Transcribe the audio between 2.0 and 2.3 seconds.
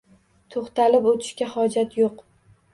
yoʻq